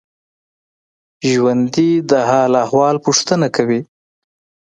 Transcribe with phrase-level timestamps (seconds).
[1.31, 3.81] ژوندي د حال احوال پوښتنه کوي